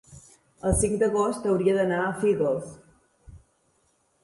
el 0.69 0.71
cinc 0.83 0.95
d'agost 1.03 1.45
hauria 1.51 1.77
d'anar 1.81 2.01
a 2.07 2.09
Fígols. 2.23 2.73